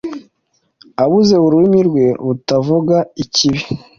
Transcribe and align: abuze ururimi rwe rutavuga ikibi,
abuze 1.03 1.35
ururimi 1.45 1.79
rwe 1.87 2.05
rutavuga 2.25 2.97
ikibi, 3.23 3.61